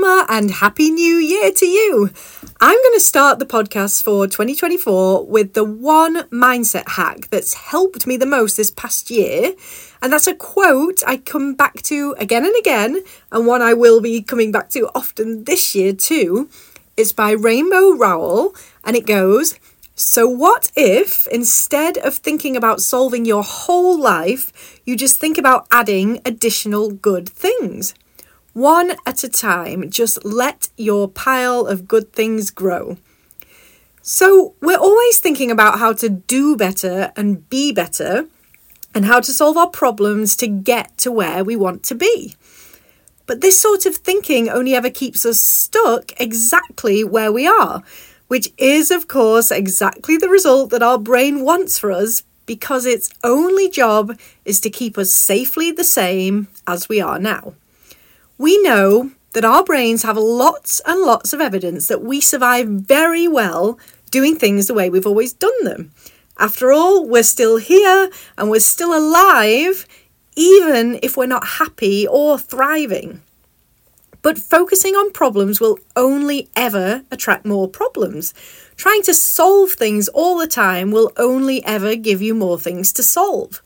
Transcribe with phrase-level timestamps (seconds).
[0.00, 2.10] Mama, and Happy New Year to you.
[2.58, 8.06] I'm going to start the podcast for 2024 with the one mindset hack that's helped
[8.06, 9.52] me the most this past year.
[10.00, 14.00] And that's a quote I come back to again and again, and one I will
[14.00, 16.48] be coming back to often this year too.
[16.96, 18.54] It's by Rainbow Rowell,
[18.84, 19.58] and it goes,
[19.94, 25.66] so, what if instead of thinking about solving your whole life, you just think about
[25.70, 27.94] adding additional good things?
[28.52, 32.98] One at a time, just let your pile of good things grow.
[34.02, 38.26] So, we're always thinking about how to do better and be better,
[38.94, 42.34] and how to solve our problems to get to where we want to be.
[43.26, 47.84] But this sort of thinking only ever keeps us stuck exactly where we are
[48.30, 53.10] which is, of course, exactly the result that our brain wants for us because its
[53.24, 57.54] only job is to keep us safely the same as we are now.
[58.40, 63.28] We know that our brains have lots and lots of evidence that we survive very
[63.28, 63.78] well
[64.10, 65.90] doing things the way we've always done them.
[66.38, 69.86] After all, we're still here and we're still alive,
[70.36, 73.20] even if we're not happy or thriving.
[74.22, 78.32] But focusing on problems will only ever attract more problems.
[78.74, 83.02] Trying to solve things all the time will only ever give you more things to
[83.02, 83.62] solve.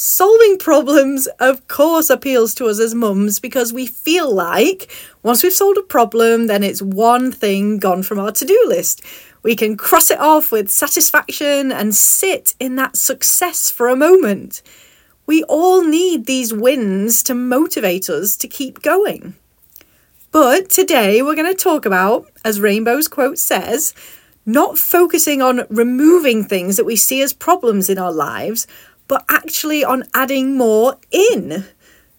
[0.00, 4.88] Solving problems, of course, appeals to us as mums because we feel like
[5.24, 9.02] once we've solved a problem, then it's one thing gone from our to do list.
[9.42, 14.62] We can cross it off with satisfaction and sit in that success for a moment.
[15.26, 19.34] We all need these wins to motivate us to keep going.
[20.30, 23.94] But today we're going to talk about, as Rainbow's quote says,
[24.46, 28.68] not focusing on removing things that we see as problems in our lives,
[29.08, 31.64] but actually on adding more in.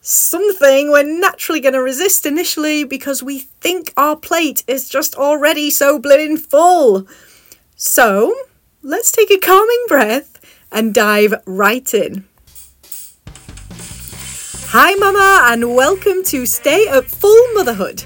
[0.00, 5.70] Something we're naturally going to resist initially because we think our plate is just already
[5.70, 7.06] so blooming full.
[7.76, 8.34] So
[8.82, 10.40] let's take a calming breath
[10.72, 12.24] and dive right in.
[14.74, 18.02] Hi, Mama, and welcome to Stay Up Full Motherhood.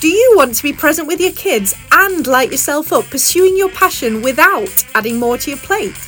[0.00, 3.70] Do you want to be present with your kids and light yourself up pursuing your
[3.70, 6.07] passion without adding more to your plate?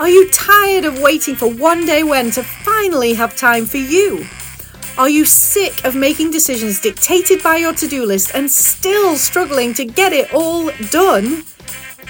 [0.00, 4.24] Are you tired of waiting for one day when to finally have time for you?
[4.96, 9.74] Are you sick of making decisions dictated by your to do list and still struggling
[9.74, 11.42] to get it all done?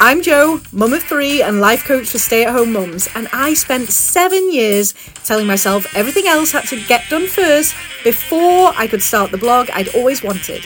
[0.00, 3.54] I'm Jo, mum of three and life coach for stay at home mums, and I
[3.54, 4.92] spent seven years
[5.24, 7.74] telling myself everything else had to get done first
[8.04, 10.62] before I could start the blog I'd always wanted.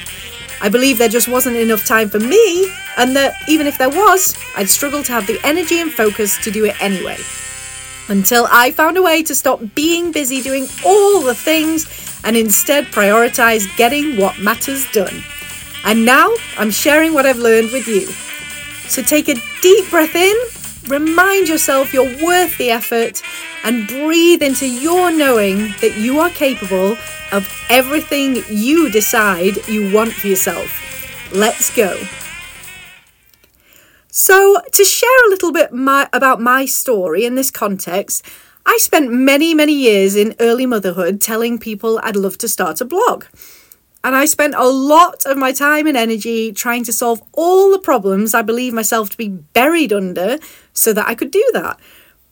[0.62, 4.36] I believe there just wasn't enough time for me, and that even if there was,
[4.56, 7.18] I'd struggle to have the energy and focus to do it anyway.
[8.08, 12.84] Until I found a way to stop being busy doing all the things and instead
[12.86, 15.24] prioritize getting what matters done.
[15.84, 18.06] And now I'm sharing what I've learned with you.
[18.88, 20.36] So take a deep breath in,
[20.86, 23.20] remind yourself you're worth the effort,
[23.64, 26.96] and breathe into your knowing that you are capable
[27.32, 31.32] of everything you decide you want for yourself.
[31.32, 31.98] Let's go.
[34.14, 38.26] So, to share a little bit my, about my story in this context,
[38.66, 42.84] I spent many, many years in early motherhood telling people I'd love to start a
[42.84, 43.24] blog.
[44.04, 47.78] And I spent a lot of my time and energy trying to solve all the
[47.78, 50.38] problems I believe myself to be buried under
[50.72, 51.78] so that I could do that.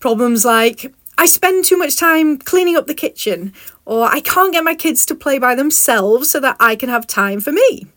[0.01, 3.53] Problems like I spend too much time cleaning up the kitchen,
[3.91, 7.09] or I can't get my kids to play by themselves so that I can have
[7.09, 7.89] time for me.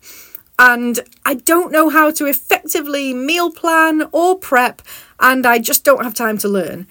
[0.58, 4.82] And I don't know how to effectively meal plan or prep,
[5.20, 6.88] and I just don't have time to learn.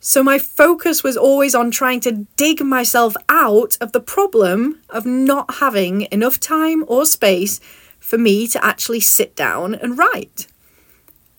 [0.00, 5.04] So my focus was always on trying to dig myself out of the problem of
[5.04, 7.60] not having enough time or space
[7.98, 10.46] for me to actually sit down and write.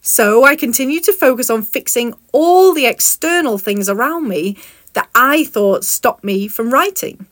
[0.02, 4.58] So I continued to focus on fixing all the external things around me
[4.94, 7.26] that I thought stopped me from writing.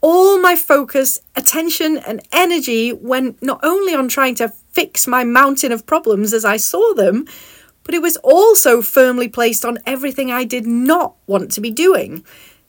[0.00, 5.72] All my focus, attention, and energy went not only on trying to fix my mountain
[5.72, 7.26] of problems as I saw them,
[7.82, 12.24] but it was also firmly placed on everything I did not want to be doing,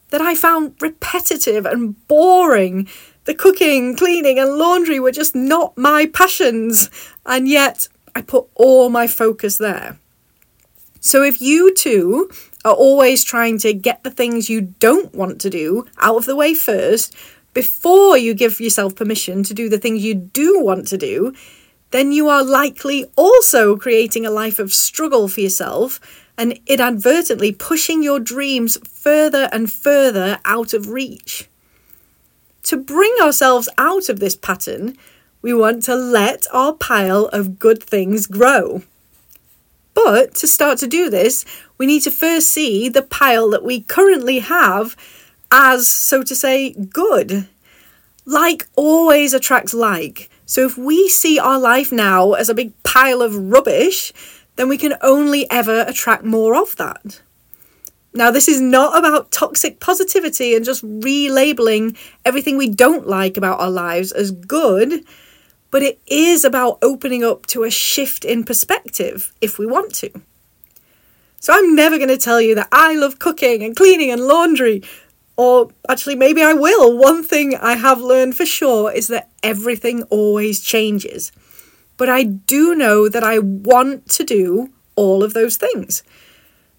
[0.09, 2.87] that I found repetitive and boring.
[3.25, 6.89] The cooking, cleaning, and laundry were just not my passions,
[7.25, 9.99] and yet I put all my focus there.
[10.99, 12.31] So if you too
[12.65, 16.35] are always trying to get the things you don't want to do out of the
[16.35, 17.15] way first,
[17.53, 21.33] before you give yourself permission to do the things you do want to do,
[21.91, 25.99] then you are likely also creating a life of struggle for yourself
[26.37, 31.49] and inadvertently pushing your dreams further and further out of reach.
[32.69, 34.95] to bring ourselves out of this pattern,
[35.41, 38.83] we want to let our pile of good things grow.
[39.93, 41.45] But to start to do this,
[41.79, 44.95] we need to first see the pile that we currently have
[45.51, 47.47] as, so to say, good.
[48.25, 50.29] Like always attracts like.
[50.45, 54.11] So if we see our life now as a big pile of rubbish,
[54.57, 57.21] then we can only ever attract more of that.
[58.13, 63.59] Now, this is not about toxic positivity and just relabeling everything we don't like about
[63.59, 65.05] our lives as good,
[65.71, 70.09] but it is about opening up to a shift in perspective if we want to.
[71.39, 74.81] So, I'm never going to tell you that I love cooking and cleaning and laundry,
[75.37, 76.97] or actually, maybe I will.
[76.97, 81.31] One thing I have learned for sure is that everything always changes.
[81.97, 86.03] But I do know that I want to do all of those things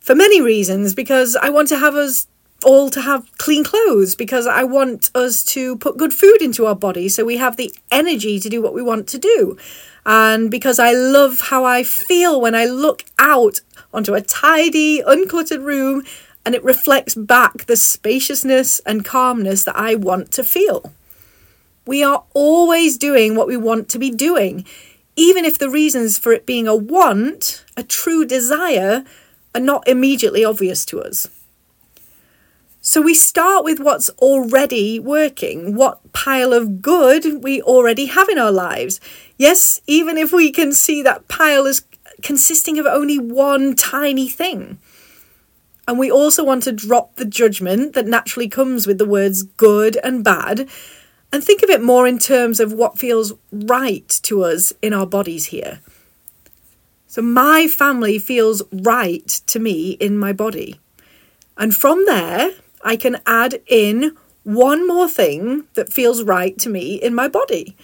[0.00, 2.26] for many reasons because I want to have us
[2.64, 6.74] all to have clean clothes because I want us to put good food into our
[6.74, 9.56] body so we have the energy to do what we want to do.
[10.06, 13.60] And because I love how I feel when I look out
[13.92, 16.04] onto a tidy, uncluttered room
[16.44, 20.92] and it reflects back the spaciousness and calmness that I want to feel.
[21.86, 24.64] We are always doing what we want to be doing,
[25.16, 29.04] even if the reasons for it being a want, a true desire,
[29.54, 31.28] are not immediately obvious to us.
[32.90, 38.36] So we start with what's already working, what pile of good we already have in
[38.36, 38.98] our lives.
[39.38, 41.84] Yes, even if we can see that pile as
[42.20, 44.78] consisting of only one tiny thing.
[45.86, 49.96] And we also want to drop the judgment that naturally comes with the words good
[50.02, 50.68] and bad
[51.32, 55.06] and think of it more in terms of what feels right to us in our
[55.06, 55.78] bodies here.
[57.06, 60.80] So my family feels right to me in my body.
[61.56, 62.50] And from there,
[62.82, 67.76] I can add in one more thing that feels right to me in my body.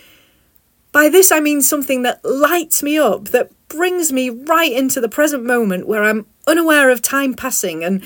[0.93, 5.09] By this, I mean something that lights me up, that brings me right into the
[5.09, 8.05] present moment where I'm unaware of time passing and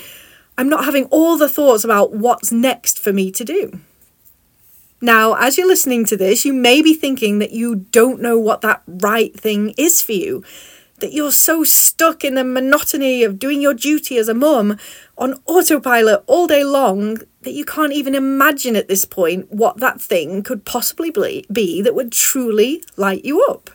[0.57, 3.79] I'm not having all the thoughts about what's next for me to do.
[4.99, 8.61] Now, as you're listening to this, you may be thinking that you don't know what
[8.61, 10.43] that right thing is for you
[11.01, 14.77] that you're so stuck in the monotony of doing your duty as a mum
[15.17, 19.99] on autopilot all day long that you can't even imagine at this point what that
[19.99, 23.69] thing could possibly be that would truly light you up.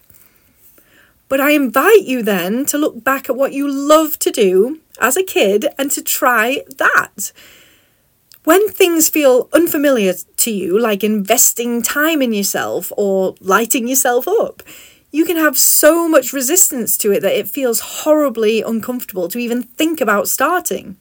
[1.28, 5.16] But I invite you then to look back at what you love to do as
[5.16, 7.32] a kid and to try that.
[8.44, 14.62] When things feel unfamiliar to you, like investing time in yourself or lighting yourself up,
[15.10, 19.62] you can have so much resistance to it that it feels horribly uncomfortable to even
[19.62, 20.96] think about starting.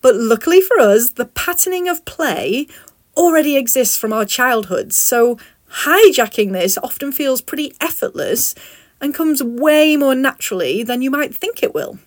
[0.00, 2.68] But luckily for us, the patterning of play
[3.16, 5.38] already exists from our childhoods, so
[5.82, 8.54] hijacking this often feels pretty effortless
[9.00, 11.98] and comes way more naturally than you might think it will.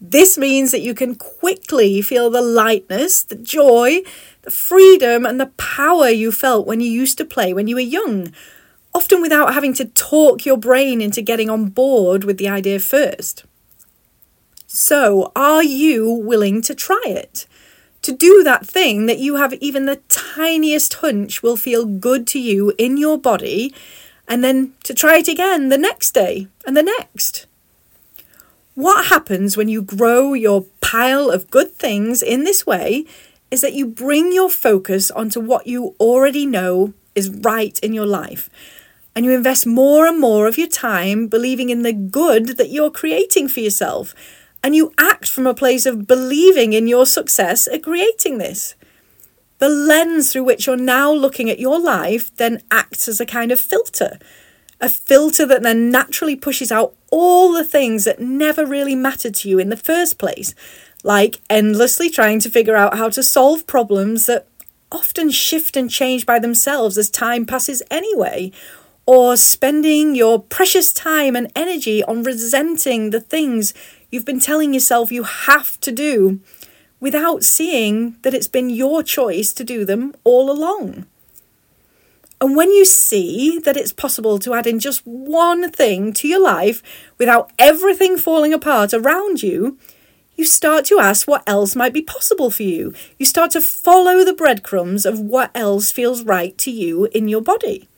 [0.00, 4.02] This means that you can quickly feel the lightness, the joy,
[4.42, 7.80] the freedom, and the power you felt when you used to play when you were
[7.80, 8.32] young,
[8.94, 13.44] often without having to talk your brain into getting on board with the idea first.
[14.66, 17.46] So, are you willing to try it?
[18.02, 22.38] To do that thing that you have even the tiniest hunch will feel good to
[22.38, 23.74] you in your body,
[24.28, 27.46] and then to try it again the next day and the next?
[28.74, 33.06] What happens when you grow your pile of good things in this way
[33.50, 38.06] is that you bring your focus onto what you already know is right in your
[38.06, 38.48] life
[39.14, 42.90] and you invest more and more of your time believing in the good that you're
[42.90, 44.14] creating for yourself.
[44.62, 48.74] And you act from a place of believing in your success at creating this.
[49.58, 53.50] The lens through which you're now looking at your life then acts as a kind
[53.50, 54.18] of filter.
[54.80, 59.48] A filter that then naturally pushes out all the things that never really mattered to
[59.48, 60.54] you in the first place,
[61.02, 64.46] like endlessly trying to figure out how to solve problems that
[64.90, 68.52] often shift and change by themselves as time passes anyway,
[69.08, 73.72] or spending your precious time and energy on resenting the things
[74.10, 76.40] you've been telling yourself you have to do
[77.00, 81.06] without seeing that it's been your choice to do them all along.
[82.38, 86.42] And when you see that it's possible to add in just one thing to your
[86.42, 86.82] life
[87.16, 89.78] without everything falling apart around you,
[90.36, 92.92] you start to ask what else might be possible for you.
[93.16, 97.40] You start to follow the breadcrumbs of what else feels right to you in your
[97.40, 97.88] body.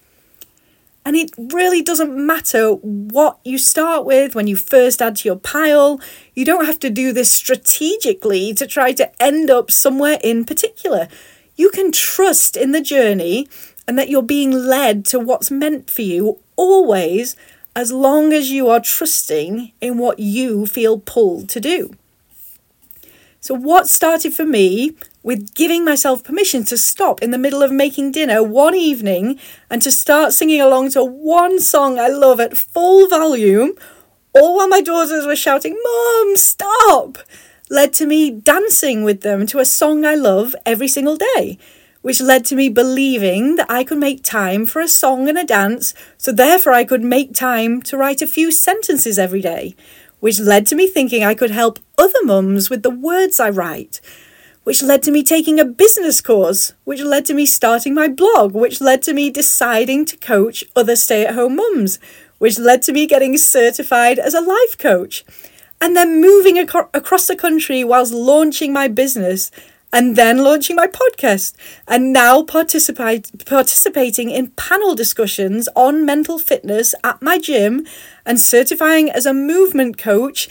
[1.10, 5.34] And it really doesn't matter what you start with when you first add to your
[5.34, 6.00] pile.
[6.34, 11.08] You don't have to do this strategically to try to end up somewhere in particular.
[11.56, 13.48] you can trust in the journey
[13.88, 17.34] and that you're being led to what's meant for you always
[17.74, 21.90] as long as you are trusting in what you feel pulled to do.
[23.42, 24.92] So, what started for me
[25.22, 29.38] with giving myself permission to stop in the middle of making dinner one evening
[29.70, 33.72] and to start singing along to one song I love at full volume,
[34.34, 37.16] all while my daughters were shouting, Mom, stop!
[37.70, 41.56] led to me dancing with them to a song I love every single day,
[42.02, 45.44] which led to me believing that I could make time for a song and a
[45.44, 49.76] dance, so therefore I could make time to write a few sentences every day,
[50.20, 54.00] which led to me thinking I could help other mums with the words I write,
[54.64, 58.52] which led to me taking a business course, which led to me starting my blog,
[58.52, 61.98] which led to me deciding to coach other stay at home mums,
[62.38, 65.24] which led to me getting certified as a life coach
[65.80, 69.50] and then moving ac- across the country whilst launching my business
[69.92, 71.54] and then launching my podcast
[71.88, 77.86] and now participate participating in panel discussions on mental fitness at my gym
[78.24, 80.48] and certifying as a movement coach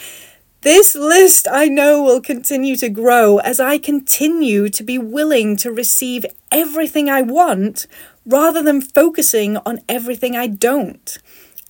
[0.61, 5.71] this list I know will continue to grow as I continue to be willing to
[5.71, 7.87] receive everything I want
[8.25, 11.17] rather than focusing on everything I don't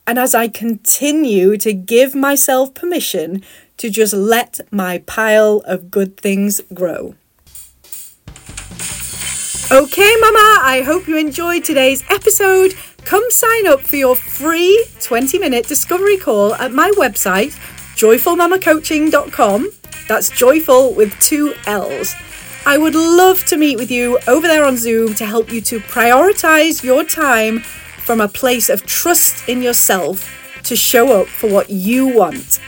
[0.08, 3.44] and as I continue to give myself permission
[3.78, 7.14] to just let my pile of good things grow.
[9.72, 12.74] Okay, Mama, I hope you enjoyed today's episode.
[13.06, 17.52] Come sign up for your free 20 minute discovery call at my website,
[17.96, 19.70] joyfullmamacoaching.com.
[20.08, 22.16] That's joyful with two L's.
[22.66, 25.80] I would love to meet with you over there on Zoom to help you to
[25.82, 31.70] prioritize your time from a place of trust in yourself to show up for what
[31.70, 32.60] you want.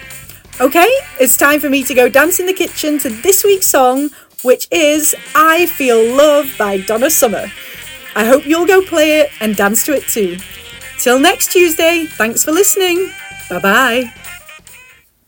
[0.59, 4.11] Okay, it's time for me to go dance in the kitchen to this week's song,
[4.43, 7.51] which is I Feel Love by Donna Summer.
[8.15, 10.37] I hope you'll go play it and dance to it too.
[10.99, 13.11] Till next Tuesday, thanks for listening.
[13.49, 14.13] Bye bye.